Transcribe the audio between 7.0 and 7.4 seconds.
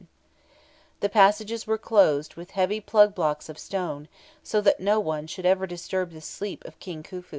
Khufu.